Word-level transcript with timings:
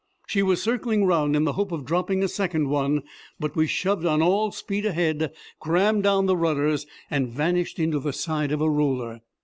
She 0.25 0.41
was 0.41 0.63
circling 0.63 1.05
round 1.05 1.35
in 1.35 1.43
the 1.43 1.53
hope 1.53 1.71
of 1.71 1.85
dropping 1.85 2.23
a 2.23 2.27
second 2.27 2.69
one, 2.69 3.03
but 3.39 3.55
we 3.55 3.67
shoved 3.67 4.03
on 4.03 4.19
all 4.19 4.51
speed 4.51 4.83
ahead, 4.83 5.31
crammed 5.59 6.01
down 6.01 6.25
the 6.25 6.35
rudders, 6.35 6.87
and 7.11 7.29
vanished 7.29 7.77
into 7.77 7.99
the 7.99 8.11
side 8.11 8.51
of 8.51 8.61
a 8.61 8.69
roller. 8.71 9.21